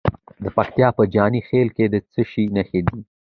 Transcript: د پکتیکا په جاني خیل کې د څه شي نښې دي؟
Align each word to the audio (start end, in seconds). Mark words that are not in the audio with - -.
د 0.43 0.45
پکتیکا 0.57 0.89
په 0.97 1.03
جاني 1.13 1.41
خیل 1.49 1.67
کې 1.75 1.85
د 1.93 1.95
څه 2.13 2.21
شي 2.31 2.43
نښې 2.55 2.79
دي؟ 2.87 2.99